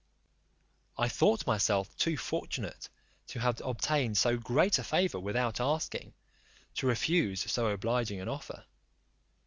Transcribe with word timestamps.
I 0.97 1.07
thought 1.09 1.45
myself 1.45 1.95
too 1.95 2.17
fortunate, 2.17 2.89
to 3.27 3.39
have 3.39 3.61
obtained 3.63 4.17
so 4.17 4.35
great 4.35 4.79
a 4.79 4.83
favour 4.83 5.19
without 5.19 5.59
asking, 5.59 6.15
to 6.77 6.87
refuse 6.87 7.41
so 7.51 7.67
obliging 7.67 8.19
an 8.19 8.27
offer. 8.27 8.65